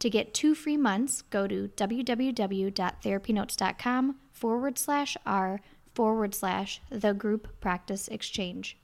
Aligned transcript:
To 0.00 0.10
get 0.10 0.34
two 0.34 0.54
free 0.54 0.76
months, 0.76 1.22
go 1.22 1.46
to 1.46 1.70
www.therapynotes.com 1.76 4.16
forward 4.32 4.78
slash 4.78 5.16
R 5.24 5.60
forward 5.94 6.34
slash 6.34 6.80
the 6.90 7.14
group 7.14 7.60
practice 7.60 8.08
exchange. 8.08 8.76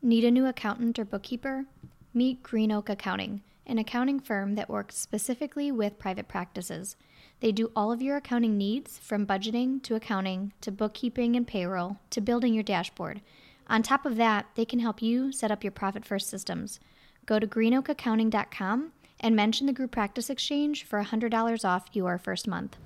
Need 0.00 0.24
a 0.24 0.30
new 0.30 0.46
accountant 0.46 0.98
or 0.98 1.04
bookkeeper? 1.04 1.64
Meet 2.12 2.42
Green 2.42 2.70
Oak 2.70 2.88
Accounting, 2.88 3.42
an 3.66 3.78
accounting 3.78 4.20
firm 4.20 4.54
that 4.54 4.68
works 4.68 4.96
specifically 4.96 5.72
with 5.72 5.98
private 5.98 6.28
practices. 6.28 6.96
They 7.40 7.50
do 7.50 7.72
all 7.74 7.90
of 7.90 8.00
your 8.00 8.16
accounting 8.16 8.56
needs 8.56 8.98
from 8.98 9.26
budgeting 9.26 9.82
to 9.82 9.96
accounting 9.96 10.52
to 10.60 10.70
bookkeeping 10.70 11.34
and 11.34 11.46
payroll 11.46 11.96
to 12.10 12.20
building 12.20 12.54
your 12.54 12.62
dashboard. 12.62 13.20
On 13.66 13.82
top 13.82 14.06
of 14.06 14.16
that, 14.16 14.46
they 14.54 14.64
can 14.64 14.78
help 14.78 15.02
you 15.02 15.32
set 15.32 15.50
up 15.50 15.64
your 15.64 15.72
profit 15.72 16.04
first 16.04 16.28
systems. 16.28 16.78
Go 17.26 17.38
to 17.38 17.46
greenoakaccounting.com 17.46 18.92
and 19.24 19.34
mention 19.34 19.66
the 19.66 19.72
Group 19.72 19.90
Practice 19.90 20.28
Exchange 20.28 20.84
for 20.84 21.02
$100 21.02 21.64
off 21.64 21.86
your 21.94 22.18
first 22.18 22.46
month. 22.46 22.76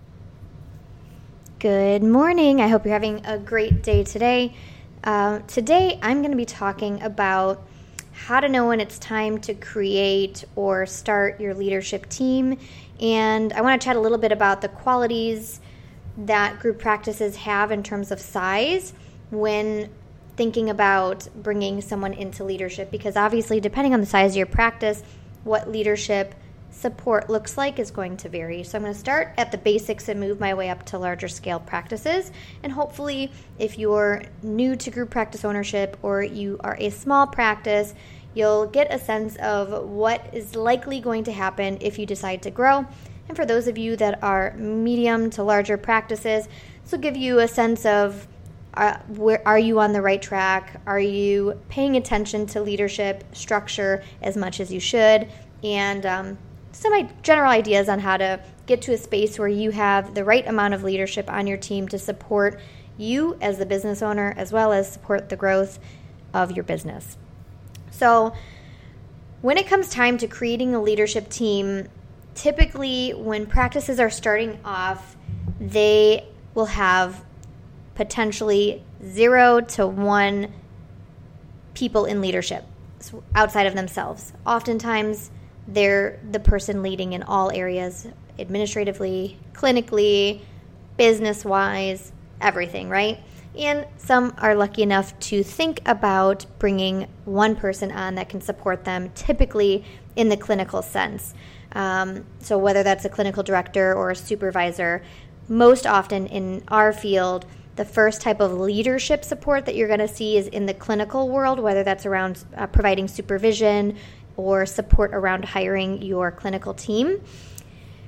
Good 1.58 2.04
morning. 2.04 2.60
I 2.60 2.68
hope 2.68 2.84
you're 2.84 2.94
having 2.94 3.26
a 3.26 3.38
great 3.38 3.82
day 3.82 4.04
today. 4.04 4.54
Uh, 5.02 5.40
today, 5.48 5.98
I'm 6.00 6.18
going 6.18 6.30
to 6.30 6.36
be 6.36 6.44
talking 6.44 7.02
about 7.02 7.66
how 8.12 8.38
to 8.38 8.48
know 8.48 8.68
when 8.68 8.80
it's 8.80 9.00
time 9.00 9.40
to 9.40 9.54
create 9.54 10.44
or 10.54 10.86
start 10.86 11.40
your 11.40 11.54
leadership 11.54 12.08
team. 12.08 12.56
And 13.00 13.52
I 13.52 13.60
want 13.60 13.80
to 13.80 13.84
chat 13.84 13.96
a 13.96 14.00
little 14.00 14.18
bit 14.18 14.30
about 14.30 14.60
the 14.60 14.68
qualities 14.68 15.60
that 16.18 16.60
group 16.60 16.78
practices 16.78 17.34
have 17.34 17.72
in 17.72 17.82
terms 17.82 18.12
of 18.12 18.20
size 18.20 18.92
when 19.30 19.90
thinking 20.36 20.70
about 20.70 21.26
bringing 21.34 21.80
someone 21.80 22.12
into 22.12 22.44
leadership. 22.44 22.92
Because 22.92 23.16
obviously, 23.16 23.58
depending 23.58 23.92
on 23.92 23.98
the 23.98 24.06
size 24.06 24.32
of 24.32 24.36
your 24.36 24.46
practice, 24.46 25.02
what 25.44 25.70
leadership 25.70 26.34
support 26.70 27.28
looks 27.28 27.56
like 27.56 27.78
is 27.78 27.90
going 27.90 28.16
to 28.18 28.28
vary. 28.28 28.62
So 28.62 28.76
I'm 28.76 28.82
going 28.82 28.94
to 28.94 28.98
start 28.98 29.34
at 29.36 29.50
the 29.50 29.58
basics 29.58 30.08
and 30.08 30.20
move 30.20 30.38
my 30.38 30.54
way 30.54 30.68
up 30.68 30.84
to 30.86 30.98
larger 30.98 31.28
scale 31.28 31.60
practices. 31.60 32.30
And 32.62 32.72
hopefully, 32.72 33.32
if 33.58 33.78
you're 33.78 34.22
new 34.42 34.76
to 34.76 34.90
group 34.90 35.10
practice 35.10 35.44
ownership 35.44 35.96
or 36.02 36.22
you 36.22 36.58
are 36.60 36.76
a 36.78 36.90
small 36.90 37.26
practice, 37.26 37.94
you'll 38.34 38.66
get 38.66 38.92
a 38.92 38.98
sense 38.98 39.36
of 39.36 39.88
what 39.88 40.28
is 40.32 40.54
likely 40.54 41.00
going 41.00 41.24
to 41.24 41.32
happen 41.32 41.78
if 41.80 41.98
you 41.98 42.06
decide 42.06 42.42
to 42.42 42.50
grow. 42.50 42.86
And 43.28 43.36
for 43.36 43.44
those 43.44 43.66
of 43.66 43.76
you 43.76 43.96
that 43.96 44.22
are 44.22 44.54
medium 44.56 45.30
to 45.30 45.42
larger 45.42 45.76
practices, 45.76 46.48
this 46.82 46.92
will 46.92 46.98
give 46.98 47.16
you 47.16 47.40
a 47.40 47.48
sense 47.48 47.84
of 47.84 48.26
uh, 48.78 48.96
where 49.08 49.42
are 49.46 49.58
you 49.58 49.80
on 49.80 49.92
the 49.92 50.00
right 50.00 50.22
track? 50.22 50.80
Are 50.86 51.00
you 51.00 51.60
paying 51.68 51.96
attention 51.96 52.46
to 52.46 52.62
leadership 52.62 53.24
structure 53.34 54.04
as 54.22 54.36
much 54.36 54.60
as 54.60 54.72
you 54.72 54.78
should? 54.78 55.28
And 55.64 56.06
um, 56.06 56.38
some 56.70 57.10
general 57.22 57.50
ideas 57.50 57.88
on 57.88 57.98
how 57.98 58.16
to 58.18 58.40
get 58.66 58.80
to 58.82 58.92
a 58.92 58.96
space 58.96 59.36
where 59.36 59.48
you 59.48 59.72
have 59.72 60.14
the 60.14 60.22
right 60.22 60.46
amount 60.46 60.74
of 60.74 60.84
leadership 60.84 61.28
on 61.28 61.48
your 61.48 61.56
team 61.56 61.88
to 61.88 61.98
support 61.98 62.60
you 62.96 63.36
as 63.40 63.58
the 63.58 63.66
business 63.66 64.00
owner 64.00 64.32
as 64.36 64.52
well 64.52 64.72
as 64.72 64.92
support 64.92 65.28
the 65.28 65.36
growth 65.36 65.80
of 66.32 66.52
your 66.52 66.62
business. 66.62 67.18
So, 67.90 68.32
when 69.40 69.58
it 69.58 69.66
comes 69.66 69.88
time 69.88 70.18
to 70.18 70.28
creating 70.28 70.76
a 70.76 70.80
leadership 70.80 71.28
team, 71.28 71.88
typically 72.36 73.10
when 73.10 73.46
practices 73.46 73.98
are 73.98 74.10
starting 74.10 74.60
off, 74.64 75.16
they 75.60 76.28
will 76.54 76.66
have 76.66 77.24
potentially 77.98 78.80
zero 79.04 79.60
to 79.60 79.84
one 79.84 80.52
people 81.74 82.04
in 82.04 82.20
leadership 82.20 82.64
outside 83.34 83.66
of 83.66 83.74
themselves. 83.74 84.32
Oftentimes, 84.46 85.32
they're 85.66 86.20
the 86.30 86.38
person 86.38 86.80
leading 86.80 87.12
in 87.12 87.24
all 87.24 87.50
areas 87.50 88.06
administratively, 88.38 89.36
clinically, 89.52 90.42
business 90.96 91.44
wise, 91.44 92.12
everything, 92.40 92.88
right? 92.88 93.18
And 93.58 93.84
some 93.96 94.32
are 94.38 94.54
lucky 94.54 94.82
enough 94.82 95.18
to 95.30 95.42
think 95.42 95.80
about 95.84 96.46
bringing 96.60 97.08
one 97.24 97.56
person 97.56 97.90
on 97.90 98.14
that 98.14 98.28
can 98.28 98.40
support 98.40 98.84
them, 98.84 99.10
typically 99.16 99.84
in 100.14 100.28
the 100.28 100.36
clinical 100.36 100.82
sense. 100.82 101.34
Um, 101.72 102.26
so, 102.38 102.58
whether 102.58 102.84
that's 102.84 103.04
a 103.04 103.08
clinical 103.08 103.42
director 103.42 103.92
or 103.92 104.10
a 104.10 104.16
supervisor, 104.16 105.02
most 105.48 105.84
often 105.84 106.28
in 106.28 106.62
our 106.68 106.92
field, 106.92 107.44
the 107.78 107.84
first 107.84 108.20
type 108.20 108.40
of 108.40 108.52
leadership 108.52 109.24
support 109.24 109.64
that 109.64 109.76
you're 109.76 109.86
going 109.86 110.00
to 110.00 110.08
see 110.08 110.36
is 110.36 110.48
in 110.48 110.66
the 110.66 110.74
clinical 110.74 111.28
world, 111.28 111.60
whether 111.60 111.84
that's 111.84 112.04
around 112.04 112.44
uh, 112.56 112.66
providing 112.66 113.08
supervision, 113.08 113.96
or 114.36 114.66
support 114.66 115.14
around 115.14 115.44
hiring 115.44 116.02
your 116.02 116.30
clinical 116.30 116.74
team. 116.74 117.22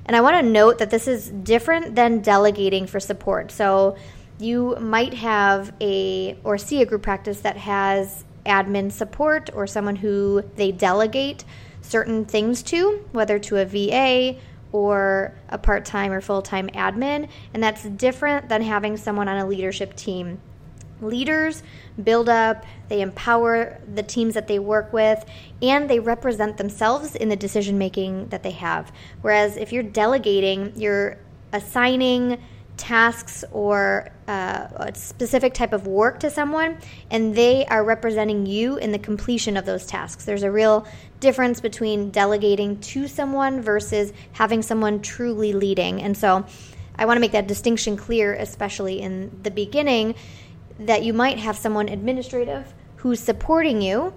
And 0.05 0.15
I 0.15 0.21
want 0.21 0.35
to 0.35 0.43
note 0.43 0.77
that 0.79 0.89
this 0.89 1.07
is 1.07 1.29
different 1.29 1.95
than 1.95 2.19
delegating 2.19 2.85
for 2.85 2.99
support. 2.99 3.49
So 3.49 3.95
you 4.39 4.75
might 4.79 5.13
have 5.13 5.73
a 5.79 6.37
or 6.43 6.57
see 6.57 6.81
a 6.81 6.85
group 6.85 7.03
practice 7.03 7.39
that 7.41 7.57
has 7.57 8.25
admin 8.45 8.91
support 8.91 9.49
or 9.53 9.67
someone 9.67 9.95
who 9.95 10.43
they 10.57 10.71
delegate 10.71 11.45
certain 11.81 12.25
things 12.25 12.61
to, 12.63 13.05
whether 13.11 13.39
to 13.39 13.57
a 13.57 13.65
VA 13.65 14.39
or 14.71 15.33
a 15.49 15.57
part 15.57 15.85
time 15.85 16.11
or 16.11 16.21
full 16.21 16.41
time 16.41 16.67
admin. 16.69 17.27
And 17.53 17.63
that's 17.63 17.83
different 17.83 18.49
than 18.49 18.61
having 18.61 18.97
someone 18.97 19.27
on 19.27 19.37
a 19.37 19.45
leadership 19.45 19.95
team 19.95 20.39
leaders 21.01 21.63
build 22.01 22.29
up, 22.29 22.63
they 22.87 23.01
empower 23.01 23.79
the 23.93 24.03
teams 24.03 24.33
that 24.33 24.47
they 24.47 24.59
work 24.59 24.93
with, 24.93 25.25
and 25.61 25.89
they 25.89 25.99
represent 25.99 26.57
themselves 26.57 27.15
in 27.15 27.29
the 27.29 27.35
decision 27.35 27.77
making 27.77 28.29
that 28.29 28.43
they 28.43 28.51
have. 28.51 28.91
Whereas 29.21 29.57
if 29.57 29.71
you're 29.73 29.83
delegating, 29.83 30.73
you're 30.75 31.17
assigning 31.53 32.41
tasks 32.81 33.43
or 33.51 34.09
uh, 34.27 34.67
a 34.75 34.95
specific 34.95 35.53
type 35.53 35.71
of 35.71 35.85
work 35.85 36.19
to 36.19 36.31
someone, 36.31 36.79
and 37.11 37.35
they 37.35 37.63
are 37.67 37.83
representing 37.83 38.47
you 38.47 38.77
in 38.77 38.91
the 38.91 38.97
completion 38.97 39.55
of 39.55 39.65
those 39.65 39.85
tasks. 39.85 40.25
There's 40.25 40.41
a 40.41 40.49
real 40.49 40.87
difference 41.19 41.61
between 41.61 42.09
delegating 42.09 42.79
to 42.79 43.07
someone 43.07 43.61
versus 43.61 44.13
having 44.31 44.63
someone 44.63 44.99
truly 44.99 45.53
leading. 45.53 46.01
And 46.01 46.17
so 46.17 46.43
I 46.95 47.05
want 47.05 47.17
to 47.17 47.21
make 47.21 47.33
that 47.33 47.47
distinction 47.47 47.97
clear, 47.97 48.33
especially 48.33 48.99
in 48.99 49.29
the 49.43 49.51
beginning 49.51 50.15
that 50.79 51.03
you 51.03 51.13
might 51.13 51.37
have 51.37 51.55
someone 51.55 51.87
administrative 51.87 52.73
who's 52.95 53.19
supporting 53.19 53.83
you, 53.83 54.11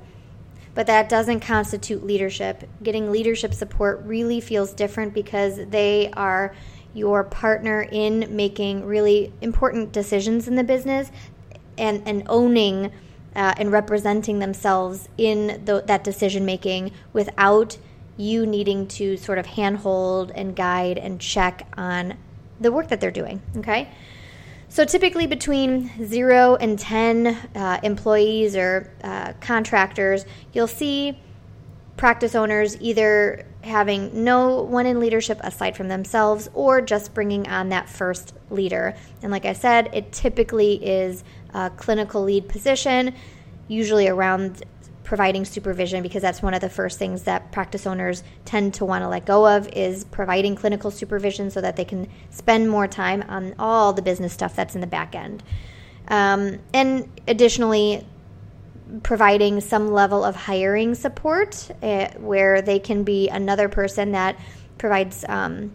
but 0.75 0.87
that 0.87 1.11
doesn't 1.11 1.41
constitute 1.41 2.03
leadership. 2.03 2.67
Getting 2.83 3.13
leadership 3.13 3.53
support 3.53 4.03
really 4.07 4.41
feels 4.41 4.73
different 4.73 5.13
because 5.13 5.61
they 5.69 6.11
are 6.15 6.55
your 6.95 7.25
partner 7.25 7.87
in 7.91 8.35
making 8.35 8.85
really 8.85 9.33
important 9.41 9.93
decisions 9.93 10.49
in 10.49 10.55
the 10.55 10.65
business 10.65 11.11
and, 11.77 12.03
and 12.07 12.23
owning 12.29 12.93
uh, 13.37 13.53
and 13.57 13.73
representing 13.73 14.39
themselves 14.39 15.09
in 15.19 15.61
the, 15.65 15.83
that 15.87 16.05
decision 16.05 16.45
making 16.45 16.93
without 17.13 17.77
you 18.17 18.47
needing 18.47 18.87
to 18.87 19.17
sort 19.17 19.39
of 19.39 19.47
handhold 19.47 20.31
and 20.37 20.55
guide 20.55 20.97
and 20.99 21.21
check 21.21 21.67
on 21.77 22.17
the 22.61 22.71
work 22.71 22.89
that 22.89 23.01
they're 23.01 23.11
doing. 23.11 23.43
Okay. 23.57 23.89
So 24.69 24.85
typically 24.85 25.27
between 25.27 25.91
zero 26.07 26.57
and 26.57 26.79
10 26.79 27.27
uh, 27.27 27.81
employees 27.83 28.57
or 28.57 28.93
uh, 29.03 29.33
contractors, 29.41 30.25
you'll 30.53 30.67
see 30.67 31.19
practice 31.97 32.35
owners 32.35 32.81
either 32.81 33.47
having 33.65 34.25
no 34.25 34.63
one 34.63 34.87
in 34.87 35.01
leadership 35.01 35.41
aside 35.43 35.77
from 35.77 35.89
themselves 35.89 36.49
or 36.55 36.81
just 36.81 37.15
bringing 37.15 37.49
on 37.49 37.71
that 37.71 37.89
first 37.89 38.35
leader. 38.51 38.95
And 39.23 39.31
like 39.31 39.45
I 39.45 39.53
said, 39.53 39.91
it 39.93 40.13
typically 40.13 40.85
is 40.85 41.25
a 41.53 41.71
clinical 41.71 42.23
lead 42.23 42.49
position, 42.49 43.15
usually 43.69 44.09
around 44.09 44.65
providing 45.05 45.45
supervision 45.45 46.03
because 46.03 46.23
that's 46.23 46.43
one 46.43 46.55
of 46.55 46.61
the 46.61 46.69
first 46.69 46.99
things 46.99 47.25
that 47.25 47.53
practice 47.53 47.87
owners 47.87 48.25
tend 48.45 48.75
to 48.75 48.85
want 48.85 49.03
to 49.03 49.09
let 49.09 49.27
go 49.27 49.47
of 49.47 49.69
is 49.69 50.05
providing 50.05 50.57
clinical 50.57 50.91
supervision 50.91 51.51
so 51.51 51.61
that 51.61 51.77
they 51.77 51.85
can 51.85 52.09
spend 52.31 52.69
more 52.69 52.89
time 52.89 53.23
on 53.29 53.55
all 53.59 53.93
the 53.93 54.03
business 54.03 54.33
stuff 54.33 54.57
that's 54.57 54.75
in 54.75 54.81
the 54.81 54.87
back 54.87 55.15
end. 55.15 55.43
Um, 56.09 56.59
and 56.73 57.09
additionally, 57.29 58.07
providing 59.03 59.61
some 59.61 59.93
level 59.93 60.25
of 60.25 60.37
hiring 60.37 60.95
support 60.95 61.71
uh, 61.83 62.09
where 62.19 62.63
they 62.63 62.79
can 62.79 63.05
be 63.05 63.29
another 63.29 63.69
person 63.69 64.13
that 64.13 64.39
provides 64.79 65.25
um, 65.29 65.73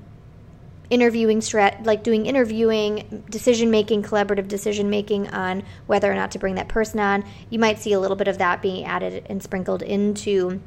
interviewing 0.89 1.41
like 1.83 2.03
doing 2.03 2.25
interviewing 2.25 3.23
decision 3.29 3.69
making 3.69 4.03
collaborative 4.03 4.47
decision 4.47 4.89
making 4.89 5.27
on 5.29 5.63
whether 5.87 6.11
or 6.11 6.15
not 6.15 6.31
to 6.31 6.39
bring 6.39 6.55
that 6.55 6.67
person 6.67 6.99
on. 6.99 7.23
You 7.49 7.59
might 7.59 7.79
see 7.79 7.93
a 7.93 7.99
little 7.99 8.17
bit 8.17 8.27
of 8.27 8.37
that 8.39 8.61
being 8.61 8.85
added 8.85 9.25
and 9.29 9.41
sprinkled 9.41 9.81
into 9.81 10.61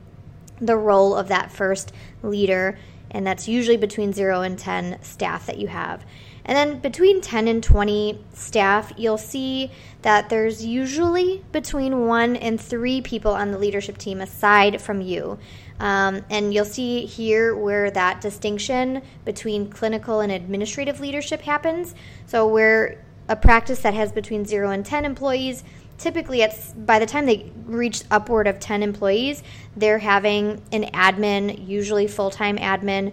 the 0.60 0.76
role 0.76 1.16
of 1.16 1.28
that 1.28 1.50
first 1.50 1.93
leader 2.22 2.78
and 3.10 3.26
that's 3.26 3.46
usually 3.46 3.76
between 3.76 4.12
0 4.12 4.43
and 4.43 4.58
10 4.58 5.02
staff 5.02 5.46
that 5.46 5.58
you 5.58 5.69
have 5.69 6.04
and 6.44 6.56
then 6.56 6.80
between 6.80 7.20
10 7.20 7.46
and 7.48 7.62
20 7.62 8.18
staff, 8.32 8.92
you'll 8.96 9.18
see 9.18 9.70
that 10.02 10.28
there's 10.28 10.64
usually 10.64 11.44
between 11.52 12.06
one 12.06 12.34
and 12.36 12.60
three 12.60 13.00
people 13.00 13.32
on 13.32 13.52
the 13.52 13.58
leadership 13.58 13.96
team 13.96 14.20
aside 14.20 14.80
from 14.80 15.00
you. 15.00 15.38
Um, 15.78 16.24
and 16.30 16.52
you'll 16.52 16.64
see 16.64 17.06
here 17.06 17.54
where 17.54 17.90
that 17.92 18.20
distinction 18.20 19.02
between 19.24 19.70
clinical 19.70 20.20
and 20.20 20.32
administrative 20.32 21.00
leadership 21.00 21.42
happens. 21.42 21.94
So, 22.26 22.46
where 22.46 23.04
a 23.28 23.36
practice 23.36 23.80
that 23.80 23.94
has 23.94 24.12
between 24.12 24.44
zero 24.44 24.70
and 24.70 24.84
10 24.84 25.04
employees, 25.04 25.62
typically 25.98 26.42
it's 26.42 26.72
by 26.72 26.98
the 26.98 27.06
time 27.06 27.26
they 27.26 27.50
reach 27.64 28.02
upward 28.10 28.48
of 28.48 28.58
10 28.58 28.82
employees, 28.82 29.42
they're 29.76 29.98
having 29.98 30.60
an 30.72 30.84
admin, 30.90 31.66
usually 31.66 32.08
full 32.08 32.30
time 32.30 32.58
admin 32.58 33.12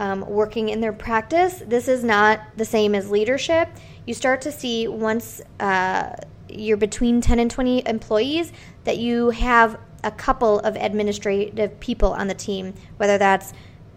um, 0.00 0.22
working 0.22 0.70
in 0.70 0.80
their 0.80 0.94
practice. 0.94 1.62
This 1.64 1.86
is 1.86 2.02
not 2.02 2.40
the 2.56 2.64
same 2.64 2.94
as 2.94 3.10
leadership. 3.10 3.68
You 4.06 4.14
start 4.14 4.40
to 4.42 4.50
see 4.50 4.88
once 4.88 5.42
uh, 5.60 6.16
you're 6.48 6.78
between 6.78 7.20
10 7.20 7.38
and 7.38 7.50
20 7.50 7.86
employees 7.86 8.50
that 8.84 8.96
you 8.96 9.28
have 9.28 9.78
a 10.02 10.10
couple 10.10 10.58
of 10.60 10.74
administrative 10.76 11.78
people 11.80 12.14
on 12.14 12.28
the 12.28 12.34
team, 12.34 12.72
whether 12.96 13.18
that's 13.18 13.52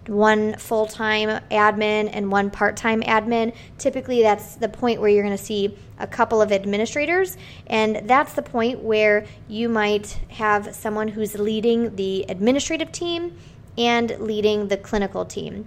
one 0.07 0.57
full 0.57 0.85
time 0.85 1.41
admin 1.49 2.09
and 2.11 2.29
one 2.29 2.51
part 2.51 2.75
time 2.75 3.01
admin. 3.03 3.55
Typically, 3.77 4.21
that's 4.21 4.57
the 4.57 4.67
point 4.67 4.99
where 4.99 5.09
you're 5.09 5.23
going 5.23 5.37
to 5.37 5.41
see 5.41 5.77
a 5.99 6.05
couple 6.05 6.41
of 6.41 6.51
administrators, 6.51 7.37
and 7.67 8.09
that's 8.09 8.33
the 8.33 8.41
point 8.41 8.81
where 8.81 9.25
you 9.47 9.69
might 9.69 10.19
have 10.27 10.75
someone 10.75 11.07
who's 11.07 11.39
leading 11.39 11.95
the 11.95 12.25
administrative 12.27 12.91
team 12.91 13.37
and 13.77 14.17
leading 14.19 14.67
the 14.67 14.75
clinical 14.75 15.23
team. 15.23 15.65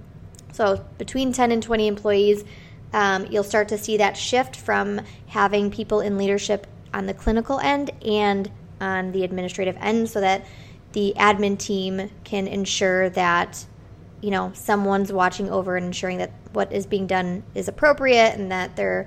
So 0.56 0.82
between 0.96 1.34
10 1.34 1.52
and 1.52 1.62
20 1.62 1.86
employees, 1.86 2.42
um, 2.94 3.26
you'll 3.26 3.44
start 3.44 3.68
to 3.68 3.78
see 3.78 3.98
that 3.98 4.16
shift 4.16 4.56
from 4.56 5.02
having 5.26 5.70
people 5.70 6.00
in 6.00 6.16
leadership 6.16 6.66
on 6.94 7.04
the 7.04 7.12
clinical 7.12 7.60
end 7.60 7.90
and 8.02 8.50
on 8.80 9.12
the 9.12 9.22
administrative 9.22 9.76
end 9.78 10.08
so 10.08 10.20
that 10.22 10.46
the 10.92 11.12
admin 11.18 11.58
team 11.58 12.10
can 12.24 12.48
ensure 12.48 13.10
that 13.10 13.66
you 14.22 14.30
know 14.30 14.50
someone's 14.54 15.12
watching 15.12 15.50
over 15.50 15.76
and 15.76 15.84
ensuring 15.84 16.18
that 16.18 16.32
what 16.52 16.72
is 16.72 16.86
being 16.86 17.06
done 17.06 17.42
is 17.54 17.68
appropriate 17.68 18.34
and 18.34 18.50
that 18.50 18.76
they're 18.76 19.06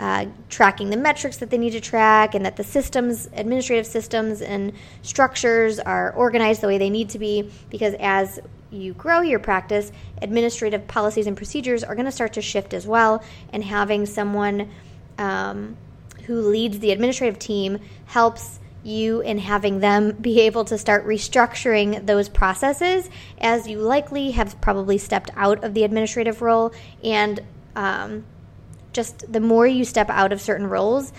uh, 0.00 0.24
tracking 0.48 0.88
the 0.88 0.96
metrics 0.96 1.36
that 1.36 1.50
they 1.50 1.58
need 1.58 1.72
to 1.72 1.80
track 1.80 2.34
and 2.34 2.46
that 2.46 2.56
the 2.56 2.64
systems 2.64 3.28
administrative 3.34 3.86
systems 3.86 4.40
and 4.40 4.72
structures 5.02 5.78
are 5.78 6.12
organized 6.14 6.62
the 6.62 6.66
way 6.66 6.78
they 6.78 6.88
need 6.88 7.10
to 7.10 7.18
be 7.18 7.50
because 7.68 7.94
as 8.00 8.40
you 8.70 8.94
grow 8.94 9.20
your 9.20 9.38
practice, 9.38 9.92
administrative 10.22 10.88
policies 10.88 11.26
and 11.26 11.36
procedures 11.36 11.84
are 11.84 11.94
going 11.94 12.06
to 12.06 12.12
start 12.12 12.32
to 12.32 12.40
shift 12.40 12.72
as 12.72 12.86
well. 12.86 13.22
And 13.52 13.62
having 13.62 14.06
someone 14.06 14.70
um, 15.18 15.76
who 16.24 16.40
leads 16.40 16.78
the 16.78 16.92
administrative 16.92 17.38
team 17.38 17.78
helps 18.06 18.58
you 18.82 19.20
in 19.20 19.36
having 19.36 19.80
them 19.80 20.12
be 20.20 20.40
able 20.40 20.64
to 20.64 20.78
start 20.78 21.06
restructuring 21.06 22.06
those 22.06 22.30
processes 22.30 23.10
as 23.38 23.68
you 23.68 23.78
likely 23.78 24.30
have 24.30 24.58
probably 24.62 24.96
stepped 24.96 25.30
out 25.36 25.62
of 25.62 25.74
the 25.74 25.84
administrative 25.84 26.40
role. 26.40 26.72
And 27.04 27.40
um, 27.76 28.24
just 28.92 29.32
the 29.32 29.40
more 29.40 29.66
you 29.66 29.84
step 29.84 30.10
out 30.10 30.32
of 30.32 30.40
certain 30.40 30.66
roles, 30.66 31.12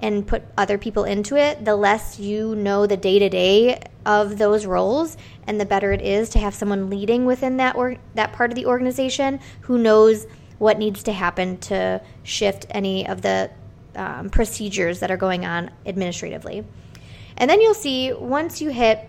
and 0.00 0.26
put 0.26 0.42
other 0.56 0.78
people 0.78 1.04
into 1.04 1.36
it, 1.36 1.64
the 1.64 1.74
less 1.74 2.18
you 2.18 2.54
know 2.54 2.86
the 2.86 2.96
day 2.96 3.18
to 3.18 3.28
day 3.28 3.80
of 4.06 4.38
those 4.38 4.64
roles, 4.64 5.16
and 5.46 5.60
the 5.60 5.66
better 5.66 5.92
it 5.92 6.00
is 6.00 6.28
to 6.30 6.38
have 6.38 6.54
someone 6.54 6.88
leading 6.88 7.26
within 7.26 7.56
that 7.56 7.76
or 7.76 7.96
that 8.14 8.32
part 8.32 8.50
of 8.50 8.54
the 8.54 8.66
organization 8.66 9.40
who 9.62 9.78
knows 9.78 10.26
what 10.58 10.78
needs 10.78 11.02
to 11.04 11.12
happen 11.12 11.58
to 11.58 12.00
shift 12.22 12.66
any 12.70 13.06
of 13.08 13.22
the 13.22 13.50
um, 13.96 14.30
procedures 14.30 15.00
that 15.00 15.10
are 15.10 15.16
going 15.16 15.44
on 15.44 15.70
administratively. 15.86 16.64
And 17.36 17.50
then 17.50 17.60
you'll 17.60 17.74
see 17.74 18.12
once 18.12 18.60
you 18.60 18.70
hit 18.70 19.08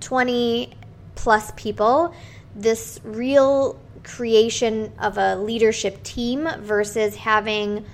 20 0.00 0.72
plus 1.14 1.52
people, 1.56 2.14
this 2.54 3.00
real 3.04 3.80
creation 4.04 4.92
of 4.98 5.18
a 5.18 5.36
leadership 5.36 6.02
team 6.02 6.48
versus 6.60 7.16
having 7.16 7.84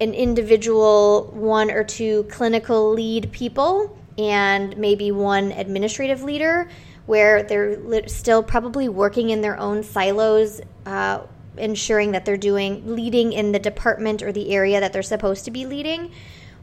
an 0.00 0.14
individual 0.14 1.30
one 1.34 1.70
or 1.70 1.84
two 1.84 2.24
clinical 2.24 2.92
lead 2.92 3.30
people 3.32 3.96
and 4.16 4.76
maybe 4.76 5.12
one 5.12 5.52
administrative 5.52 6.22
leader 6.22 6.68
where 7.06 7.42
they're 7.42 8.06
still 8.08 8.42
probably 8.42 8.88
working 8.88 9.30
in 9.30 9.40
their 9.40 9.58
own 9.58 9.82
silos 9.82 10.60
uh, 10.86 11.20
ensuring 11.56 12.12
that 12.12 12.24
they're 12.24 12.36
doing 12.36 12.94
leading 12.94 13.32
in 13.32 13.52
the 13.52 13.58
department 13.58 14.22
or 14.22 14.30
the 14.30 14.50
area 14.52 14.78
that 14.80 14.92
they're 14.92 15.02
supposed 15.02 15.44
to 15.44 15.50
be 15.50 15.66
leading. 15.66 16.12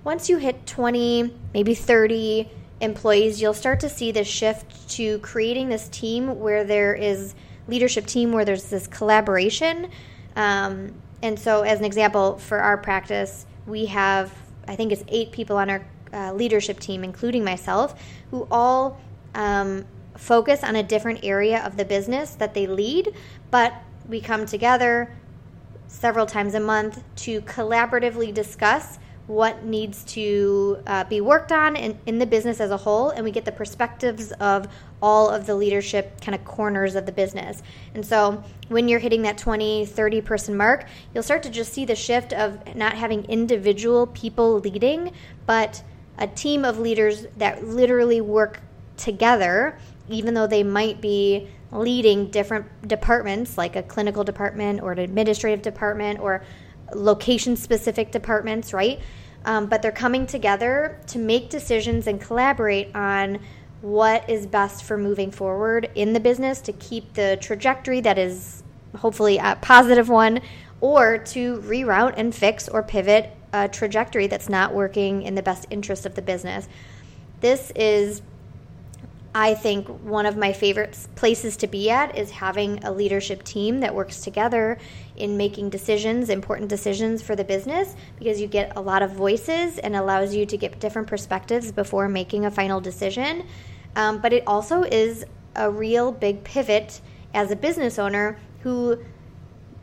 Once 0.04 0.30
you 0.30 0.38
hit 0.38 0.66
20 0.66 1.34
maybe 1.54 1.74
30 1.74 2.50
employees 2.80 3.42
you'll 3.42 3.54
start 3.54 3.80
to 3.80 3.90
see 3.90 4.12
this 4.12 4.28
shift 4.28 4.90
to 4.90 5.18
creating 5.20 5.70
this 5.70 5.90
team 5.90 6.40
where 6.40 6.64
there 6.64 6.94
is 6.94 7.34
leadership 7.68 8.06
team 8.06 8.32
where 8.32 8.46
there's 8.46 8.66
this 8.66 8.88
collaboration. 8.88 9.90
Um, 10.36 10.94
and 11.22 11.40
so, 11.40 11.64
as 11.64 11.80
an 11.80 11.86
example, 11.86 12.38
for 12.38 12.60
our 12.60 12.78
practice, 12.78 13.46
we 13.66 13.86
have, 13.88 14.32
I 14.68 14.76
think 14.76 14.92
it's 14.92 15.04
eight 15.08 15.32
people 15.32 15.58
on 15.58 15.70
our 15.70 15.86
uh, 16.14 16.34
leadership 16.34 16.80
team, 16.80 17.04
including 17.04 17.44
myself, 17.44 18.00
who 18.32 18.48
all 18.52 19.00
um, 19.34 19.86
focus 20.18 20.64
on 20.64 20.76
a 20.76 20.84
different 20.84 21.20
area 21.24 21.64
of 21.66 21.78
the 21.78 21.86
business 21.86 22.36
that 22.36 22.54
they 22.54 22.68
lead, 22.68 23.14
but 23.52 23.74
we 24.08 24.22
come 24.22 24.46
together 24.46 25.12
several 25.88 26.26
times 26.26 26.54
a 26.54 26.60
month 26.60 27.04
to 27.16 27.42
collaboratively 27.42 28.34
discuss 28.34 29.00
what 29.28 29.64
needs 29.64 30.04
to 30.04 30.78
uh, 30.86 31.04
be 31.06 31.20
worked 31.20 31.52
on 31.52 31.76
in, 31.76 31.98
in 32.06 32.20
the 32.20 32.26
business 32.26 32.60
as 32.60 32.70
a 32.70 32.78
whole, 32.78 33.10
and 33.10 33.24
we 33.24 33.32
get 33.32 33.44
the 33.44 33.52
perspectives 33.52 34.32
of 34.34 34.68
all 35.02 35.30
of 35.30 35.46
the 35.46 35.56
leadership 35.56 36.22
kind 36.22 36.36
of 36.36 36.46
corners 36.46 36.96
of 36.96 37.06
the 37.06 37.12
business. 37.12 37.64
And 37.94 38.06
so 38.06 38.44
when 38.68 38.88
you're 38.88 39.00
hitting 39.00 39.24
that 39.24 39.38
20, 39.38 39.86
30 39.88 40.22
person 40.22 40.56
mark, 40.56 40.88
you'll 41.14 41.24
start 41.24 41.44
to 41.44 41.50
just 41.50 41.74
see 41.74 41.86
the 41.86 41.96
shift 41.96 42.34
of 42.34 42.76
not 42.76 42.94
having 42.94 43.26
individual 43.26 44.08
people 44.08 44.60
leading, 44.60 45.12
but 45.46 45.84
a 46.18 46.28
team 46.28 46.64
of 46.64 46.80
leaders 46.80 47.26
that 47.38 47.66
literally 47.66 48.22
work 48.22 48.62
together, 48.96 49.78
even 50.08 50.34
though 50.34 50.48
they 50.48 50.64
might 50.64 51.02
be 51.02 51.48
leading 51.72 52.30
different 52.30 52.66
departments 52.88 53.58
like 53.58 53.76
a 53.76 53.84
clinical 53.84 54.24
department 54.24 54.82
or 54.82 54.92
an 54.92 55.00
administrative 55.00 55.62
department 55.62 56.20
or 56.20 56.44
location 56.94 57.56
specific 57.56 58.12
departments, 58.12 58.74
right? 58.74 59.00
Um, 59.46 59.68
but 59.68 59.82
they're 59.82 59.92
coming 59.92 60.26
together 60.26 61.00
to 61.08 61.20
make 61.20 61.50
decisions 61.50 62.08
and 62.08 62.20
collaborate 62.20 62.96
on 62.96 63.40
what 63.82 64.28
is 64.30 64.48
best 64.48 64.84
for 64.84 64.98
moving 64.98 65.30
forward 65.30 65.90
in 65.96 66.14
the 66.14 66.20
business 66.20 66.62
to 66.62 66.74
keep 66.74 67.14
the 67.14 67.38
trajectory 67.40 68.02
that 68.02 68.18
is 68.18 68.64
hopefully 68.98 69.38
a 69.38 69.58
positive 69.62 70.10
one 70.10 70.42
or 70.82 71.18
to 71.20 71.58
reroute 71.62 72.14
and 72.18 72.34
fix 72.34 72.68
or 72.68 72.82
pivot 72.82 73.32
a 73.54 73.68
trajectory 73.68 74.28
that's 74.28 74.50
not 74.50 74.74
working 74.74 75.22
in 75.22 75.36
the 75.36 75.42
best 75.42 75.66
interest 75.70 76.06
of 76.06 76.16
the 76.16 76.22
business. 76.22 76.68
This 77.42 77.72
is 77.76 78.22
I 79.38 79.54
think 79.54 79.90
one 79.90 80.26
of 80.26 80.38
my 80.38 80.54
favorite 80.54 80.98
places 81.16 81.58
to 81.58 81.68
be 81.68 81.90
at 81.90 82.18
is 82.18 82.32
having 82.32 82.82
a 82.86 82.92
leadership 82.92 83.44
team 83.44 83.82
that 83.82 83.94
works 83.94 84.22
together 84.22 84.78
in 85.18 85.36
making 85.36 85.72
decisions, 85.72 86.30
important 86.30 86.70
decisions 86.70 87.22
for 87.22 87.36
the 87.36 87.44
business, 87.44 87.98
because 88.18 88.40
you 88.40 88.48
get 88.48 88.72
a 88.78 88.82
lot 88.82 89.04
of 89.04 89.12
voices 89.12 89.78
and 89.78 89.94
allows 89.94 90.34
you 90.34 90.46
to 90.46 90.56
get 90.56 90.80
different 90.80 91.10
perspectives 91.10 91.70
before 91.74 92.08
making 92.08 92.46
a 92.46 92.52
final 92.52 92.80
decision. 92.80 93.46
Um, 93.98 94.22
but 94.22 94.32
it 94.32 94.46
also 94.48 94.84
is 94.84 95.26
a 95.58 95.70
real 95.70 96.14
big 96.14 96.46
pivot 96.46 97.02
as 97.34 97.52
a 97.52 97.58
business 97.58 98.00
owner 98.00 98.40
who 98.62 98.98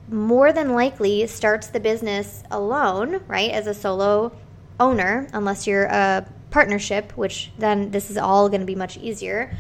more 0.09 0.51
than 0.55 0.73
likely 0.73 1.27
starts 1.27 1.67
the 1.67 1.81
business 1.81 2.43
alone, 2.51 3.21
right, 3.29 3.51
as 3.51 3.67
a 3.67 3.75
solo 3.75 4.33
owner, 4.81 5.29
unless 5.35 5.67
you're 5.67 5.85
a 5.85 6.27
partnership, 6.53 7.17
which 7.17 7.51
then 7.59 7.91
this 7.91 8.11
is 8.11 8.17
all 8.17 8.49
going 8.49 8.61
to 8.61 8.67
be 8.67 8.77
much 8.77 8.97
easier. 8.99 9.57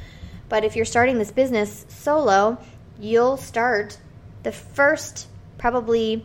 But 0.48 0.64
if 0.64 0.76
you're 0.76 0.84
starting 0.84 1.18
this 1.18 1.32
business 1.32 1.84
solo, 1.88 2.58
you'll 3.00 3.38
start 3.38 3.98
the 4.44 4.52
first 4.52 5.26
probably 5.58 6.24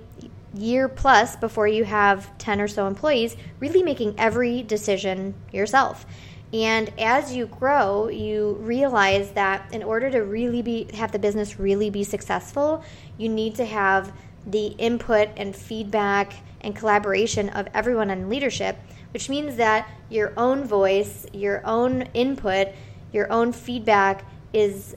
year 0.53 0.87
plus 0.89 1.35
before 1.35 1.67
you 1.67 1.83
have 1.83 2.37
10 2.37 2.61
or 2.61 2.67
so 2.67 2.87
employees 2.87 3.35
really 3.59 3.81
making 3.81 4.15
every 4.19 4.63
decision 4.63 5.33
yourself. 5.51 6.05
And 6.53 6.91
as 6.97 7.35
you 7.35 7.45
grow, 7.45 8.07
you 8.07 8.57
realize 8.61 9.31
that 9.31 9.73
in 9.73 9.83
order 9.83 10.09
to 10.09 10.19
really 10.19 10.61
be 10.61 10.87
have 10.93 11.11
the 11.11 11.19
business 11.19 11.59
really 11.59 11.89
be 11.89 12.03
successful, 12.03 12.83
you 13.17 13.27
need 13.29 13.55
to 13.55 13.65
have 13.65 14.13
the 14.45 14.67
input 14.67 15.29
and 15.35 15.55
feedback 15.55 16.33
and 16.61 16.75
collaboration 16.75 17.49
of 17.49 17.67
everyone 17.73 18.09
in 18.09 18.29
leadership, 18.29 18.77
which 19.11 19.29
means 19.29 19.55
that 19.57 19.89
your 20.09 20.33
own 20.37 20.63
voice, 20.63 21.25
your 21.33 21.65
own 21.65 22.03
input, 22.13 22.69
your 23.11 23.31
own 23.31 23.51
feedback 23.51 24.25
is 24.53 24.95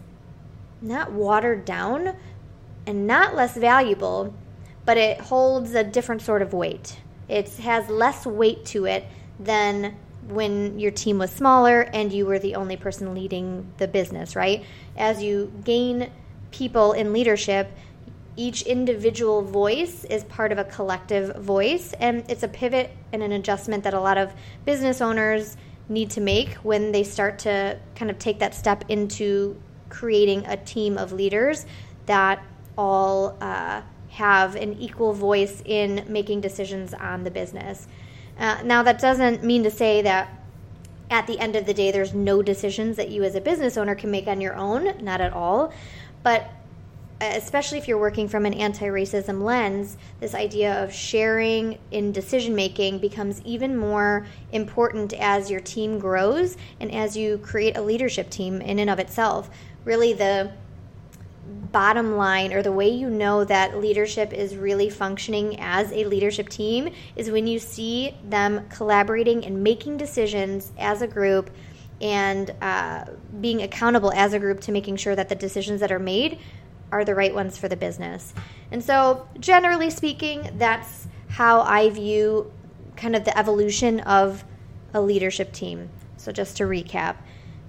not 0.82 1.12
watered 1.12 1.64
down 1.64 2.16
and 2.86 3.06
not 3.06 3.34
less 3.34 3.56
valuable, 3.56 4.34
but 4.84 4.96
it 4.96 5.20
holds 5.20 5.74
a 5.74 5.84
different 5.84 6.22
sort 6.22 6.42
of 6.42 6.52
weight. 6.52 6.98
It 7.28 7.48
has 7.56 7.88
less 7.88 8.26
weight 8.26 8.64
to 8.66 8.86
it 8.86 9.04
than 9.38 9.96
when 10.28 10.78
your 10.78 10.90
team 10.90 11.18
was 11.18 11.30
smaller 11.30 11.82
and 11.82 12.12
you 12.12 12.26
were 12.26 12.38
the 12.38 12.54
only 12.54 12.76
person 12.76 13.14
leading 13.14 13.72
the 13.78 13.88
business, 13.88 14.36
right? 14.36 14.64
As 14.96 15.22
you 15.22 15.52
gain 15.64 16.10
people 16.50 16.92
in 16.92 17.12
leadership, 17.12 17.70
each 18.40 18.62
individual 18.62 19.42
voice 19.42 20.04
is 20.04 20.24
part 20.24 20.50
of 20.50 20.56
a 20.56 20.64
collective 20.64 21.36
voice, 21.36 21.92
and 22.00 22.24
it's 22.26 22.42
a 22.42 22.48
pivot 22.48 22.90
and 23.12 23.22
an 23.22 23.32
adjustment 23.32 23.84
that 23.84 23.92
a 23.92 24.00
lot 24.00 24.16
of 24.16 24.32
business 24.64 25.02
owners 25.02 25.58
need 25.90 26.08
to 26.08 26.22
make 26.22 26.54
when 26.62 26.90
they 26.90 27.04
start 27.04 27.40
to 27.40 27.78
kind 27.94 28.10
of 28.10 28.18
take 28.18 28.38
that 28.38 28.54
step 28.54 28.82
into 28.88 29.60
creating 29.90 30.46
a 30.46 30.56
team 30.56 30.96
of 30.96 31.12
leaders 31.12 31.66
that 32.06 32.42
all 32.78 33.36
uh, 33.42 33.82
have 34.08 34.56
an 34.56 34.72
equal 34.78 35.12
voice 35.12 35.62
in 35.66 36.02
making 36.08 36.40
decisions 36.40 36.94
on 36.94 37.24
the 37.24 37.30
business. 37.30 37.86
Uh, 38.38 38.62
now, 38.64 38.82
that 38.82 38.98
doesn't 38.98 39.44
mean 39.44 39.64
to 39.64 39.70
say 39.70 40.00
that 40.00 40.30
at 41.10 41.26
the 41.26 41.38
end 41.38 41.56
of 41.56 41.66
the 41.66 41.74
day, 41.74 41.90
there's 41.90 42.14
no 42.14 42.40
decisions 42.40 42.96
that 42.96 43.10
you 43.10 43.22
as 43.22 43.34
a 43.34 43.40
business 43.42 43.76
owner 43.76 43.94
can 43.94 44.10
make 44.10 44.26
on 44.26 44.40
your 44.40 44.54
own, 44.56 45.04
not 45.04 45.20
at 45.20 45.34
all. 45.34 45.74
But 46.22 46.50
especially 47.20 47.78
if 47.78 47.86
you're 47.86 47.98
working 47.98 48.28
from 48.28 48.46
an 48.46 48.54
anti 48.54 48.86
racism 48.86 49.42
lens, 49.42 49.96
this 50.20 50.34
idea 50.34 50.82
of 50.82 50.92
sharing 50.92 51.78
in 51.90 52.12
decision 52.12 52.54
making 52.54 52.98
becomes 52.98 53.42
even 53.44 53.76
more 53.76 54.26
important 54.52 55.12
as 55.14 55.50
your 55.50 55.60
team 55.60 55.98
grows 55.98 56.56
and 56.80 56.90
as 56.92 57.16
you 57.16 57.38
create 57.38 57.76
a 57.76 57.82
leadership 57.82 58.30
team 58.30 58.60
in 58.60 58.78
and 58.78 58.88
of 58.88 58.98
itself. 58.98 59.50
Really, 59.84 60.12
the 60.12 60.52
bottom 61.72 62.16
line 62.16 62.52
or 62.52 62.62
the 62.62 62.72
way 62.72 62.88
you 62.88 63.10
know 63.10 63.44
that 63.44 63.78
leadership 63.78 64.32
is 64.32 64.56
really 64.56 64.88
functioning 64.88 65.58
as 65.60 65.90
a 65.92 66.04
leadership 66.04 66.48
team 66.48 66.88
is 67.16 67.30
when 67.30 67.46
you 67.46 67.58
see 67.58 68.14
them 68.28 68.66
collaborating 68.68 69.44
and 69.44 69.62
making 69.62 69.96
decisions 69.96 70.72
as 70.78 71.02
a 71.02 71.06
group 71.06 71.50
and 72.00 72.54
uh, 72.62 73.04
being 73.40 73.62
accountable 73.62 74.12
as 74.12 74.32
a 74.32 74.38
group 74.38 74.60
to 74.60 74.72
making 74.72 74.96
sure 74.96 75.14
that 75.14 75.28
the 75.28 75.34
decisions 75.34 75.80
that 75.80 75.92
are 75.92 75.98
made 75.98 76.38
are 76.92 77.04
the 77.04 77.14
right 77.14 77.34
ones 77.34 77.56
for 77.58 77.68
the 77.68 77.76
business. 77.76 78.34
And 78.70 78.82
so, 78.82 79.26
generally 79.38 79.90
speaking, 79.90 80.50
that's 80.58 81.06
how 81.28 81.60
I 81.62 81.90
view 81.90 82.52
kind 82.96 83.16
of 83.16 83.24
the 83.24 83.36
evolution 83.36 84.00
of 84.00 84.44
a 84.92 85.00
leadership 85.00 85.52
team. 85.52 85.90
So, 86.16 86.32
just 86.32 86.56
to 86.58 86.64
recap, 86.64 87.16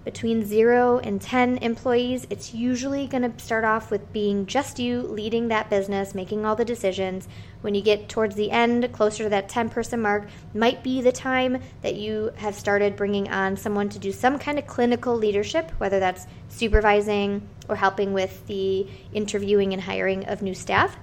between 0.03 0.43
0 0.43 0.97
and 0.99 1.21
10 1.21 1.59
employees, 1.59 2.25
it's 2.31 2.55
usually 2.55 3.05
going 3.05 3.31
to 3.31 3.43
start 3.43 3.63
off 3.63 3.91
with 3.91 4.11
being 4.11 4.47
just 4.47 4.79
you 4.79 5.01
leading 5.03 5.49
that 5.49 5.69
business, 5.69 6.15
making 6.15 6.43
all 6.43 6.55
the 6.55 6.65
decisions. 6.65 7.27
When 7.61 7.75
you 7.75 7.83
get 7.83 8.09
towards 8.09 8.35
the 8.35 8.49
end, 8.49 8.91
closer 8.93 9.23
to 9.23 9.29
that 9.29 9.47
10 9.47 9.69
person 9.69 10.01
mark, 10.01 10.27
might 10.55 10.83
be 10.83 11.01
the 11.01 11.11
time 11.11 11.61
that 11.83 11.95
you 11.95 12.31
have 12.37 12.55
started 12.55 12.95
bringing 12.95 13.29
on 13.29 13.55
someone 13.55 13.89
to 13.89 13.99
do 13.99 14.11
some 14.11 14.39
kind 14.39 14.57
of 14.57 14.65
clinical 14.65 15.15
leadership, 15.15 15.69
whether 15.77 15.99
that's 15.99 16.25
supervising 16.49 17.47
or 17.71 17.75
helping 17.75 18.13
with 18.13 18.45
the 18.47 18.87
interviewing 19.13 19.73
and 19.73 19.81
hiring 19.81 20.25
of 20.25 20.41
new 20.41 20.53
staff. 20.53 20.97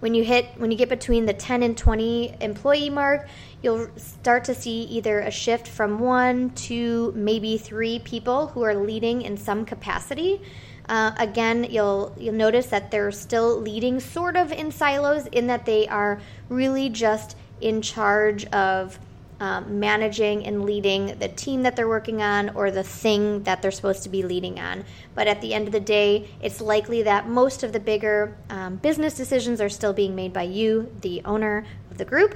When 0.00 0.14
you 0.14 0.22
hit 0.22 0.46
when 0.58 0.70
you 0.70 0.76
get 0.76 0.90
between 0.90 1.24
the 1.24 1.32
10 1.32 1.62
and 1.62 1.76
20 1.76 2.36
employee 2.40 2.90
mark 2.90 3.26
you'll 3.62 3.88
start 3.96 4.44
to 4.44 4.54
see 4.54 4.82
either 4.82 5.20
a 5.20 5.30
shift 5.30 5.66
from 5.66 5.98
one 5.98 6.50
to 6.50 7.12
maybe 7.16 7.56
three 7.56 7.98
people 8.00 8.48
who 8.48 8.62
are 8.62 8.74
leading 8.74 9.22
in 9.22 9.38
some 9.38 9.64
capacity. 9.64 10.42
Uh, 10.88 11.12
again 11.18 11.64
you'll 11.64 12.14
you'll 12.18 12.34
notice 12.34 12.66
that 12.66 12.90
they're 12.90 13.10
still 13.10 13.58
leading 13.58 13.98
sort 13.98 14.36
of 14.36 14.52
in 14.52 14.70
silos 14.70 15.26
in 15.28 15.46
that 15.46 15.64
they 15.64 15.88
are 15.88 16.20
really 16.50 16.90
just 16.90 17.36
in 17.60 17.80
charge 17.80 18.44
of 18.46 18.98
um, 19.40 19.78
managing 19.78 20.46
and 20.46 20.64
leading 20.64 21.18
the 21.18 21.28
team 21.28 21.62
that 21.62 21.76
they're 21.76 21.88
working 21.88 22.22
on 22.22 22.50
or 22.50 22.70
the 22.70 22.82
thing 22.82 23.42
that 23.42 23.60
they're 23.60 23.70
supposed 23.70 24.02
to 24.04 24.08
be 24.08 24.22
leading 24.22 24.58
on. 24.58 24.84
But 25.14 25.26
at 25.26 25.40
the 25.40 25.52
end 25.52 25.66
of 25.66 25.72
the 25.72 25.80
day, 25.80 26.28
it's 26.40 26.60
likely 26.60 27.02
that 27.02 27.28
most 27.28 27.62
of 27.62 27.72
the 27.72 27.80
bigger 27.80 28.36
um, 28.48 28.76
business 28.76 29.14
decisions 29.14 29.60
are 29.60 29.68
still 29.68 29.92
being 29.92 30.14
made 30.14 30.32
by 30.32 30.44
you, 30.44 30.90
the 31.02 31.22
owner 31.24 31.66
of 31.90 31.98
the 31.98 32.04
group. 32.04 32.34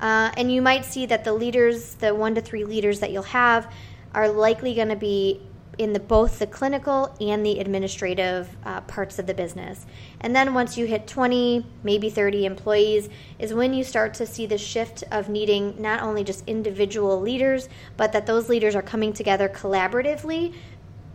Uh, 0.00 0.32
and 0.36 0.50
you 0.50 0.62
might 0.62 0.84
see 0.84 1.06
that 1.06 1.24
the 1.24 1.32
leaders, 1.32 1.94
the 1.96 2.14
one 2.14 2.34
to 2.34 2.40
three 2.40 2.64
leaders 2.64 3.00
that 3.00 3.12
you'll 3.12 3.22
have, 3.22 3.72
are 4.14 4.28
likely 4.28 4.74
going 4.74 4.88
to 4.88 4.96
be 4.96 5.40
in 5.78 5.92
the 5.92 6.00
both 6.00 6.38
the 6.38 6.46
clinical 6.46 7.14
and 7.20 7.44
the 7.44 7.58
administrative 7.58 8.54
uh, 8.64 8.80
parts 8.82 9.18
of 9.18 9.26
the 9.26 9.34
business. 9.34 9.86
And 10.20 10.34
then 10.34 10.52
once 10.52 10.76
you 10.76 10.86
hit 10.86 11.06
20, 11.06 11.64
maybe 11.82 12.10
30 12.10 12.44
employees, 12.44 13.08
is 13.38 13.54
when 13.54 13.72
you 13.72 13.84
start 13.84 14.14
to 14.14 14.26
see 14.26 14.46
the 14.46 14.58
shift 14.58 15.04
of 15.10 15.28
needing 15.28 15.80
not 15.80 16.02
only 16.02 16.24
just 16.24 16.44
individual 16.46 17.20
leaders, 17.20 17.68
but 17.96 18.12
that 18.12 18.26
those 18.26 18.48
leaders 18.48 18.74
are 18.74 18.82
coming 18.82 19.12
together 19.12 19.48
collaboratively 19.48 20.54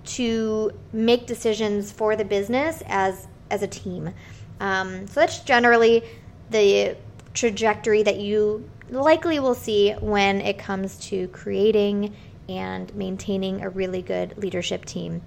to 0.05 0.71
make 0.93 1.25
decisions 1.25 1.91
for 1.91 2.15
the 2.15 2.25
business 2.25 2.81
as 2.87 3.27
as 3.51 3.61
a 3.61 3.67
team. 3.67 4.11
Um, 4.59 5.07
so 5.07 5.19
that's 5.19 5.39
generally 5.39 6.03
the 6.49 6.97
trajectory 7.33 8.03
that 8.03 8.17
you 8.17 8.67
likely 8.89 9.39
will 9.39 9.55
see 9.55 9.91
when 9.93 10.41
it 10.41 10.57
comes 10.57 10.97
to 10.97 11.27
creating 11.29 12.15
and 12.49 12.93
maintaining 12.95 13.61
a 13.61 13.69
really 13.69 14.01
good 14.01 14.37
leadership 14.37 14.85
team. 14.85 15.21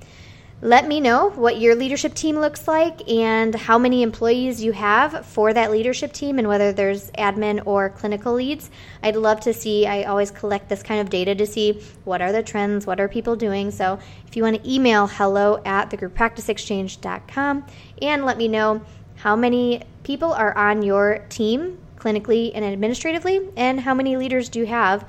Let 0.61 0.89
me 0.89 0.99
know 1.01 1.31
what 1.31 1.61
your 1.61 1.77
leadership 1.77 2.15
team 2.15 2.37
looks 2.37 2.67
like 2.67 3.09
and 3.09 3.55
how 3.55 3.79
many 3.79 4.03
employees 4.03 4.61
you 4.61 4.73
have 4.73 5.25
for 5.25 5.53
that 5.53 5.71
leadership 5.71 6.13
team 6.13 6.41
and 6.41 6.49
whether 6.49 6.73
there's 6.73 7.13
admin 7.13 7.65
or 7.65 7.91
clinical 7.91 8.35
leads. 8.35 8.69
I'd 9.01 9.15
love 9.15 9.39
to 9.43 9.55
see, 9.55 9.87
I 9.87 10.03
always 10.03 10.33
collect 10.33 10.69
this 10.69 10.83
kind 10.83 11.01
of 11.01 11.11
data 11.11 11.37
to 11.37 11.47
see 11.47 11.81
what 12.03 12.21
are 12.21 12.33
the 12.33 12.43
trends, 12.43 12.89
what 12.89 12.99
are 12.99 13.07
people 13.07 13.37
doing. 13.37 13.71
So 13.71 14.01
if 14.27 14.35
you 14.35 14.43
want 14.43 14.61
to 14.61 14.69
email 14.69 15.07
hello 15.07 15.63
at 15.65 15.91
thegrouppracticeexchange.com 15.91 17.65
and 18.03 18.25
let 18.25 18.37
me 18.37 18.49
know 18.49 18.83
how 19.15 19.37
many 19.37 19.83
people 20.03 20.33
are 20.33 20.57
on 20.59 20.83
your 20.83 21.25
team 21.29 21.79
clinically 21.99 22.51
and 22.53 22.65
administratively 22.65 23.49
and 23.57 23.79
how 23.79 23.95
many 23.95 24.17
leaders 24.17 24.49
do 24.49 24.59
you 24.59 24.67
have 24.67 25.09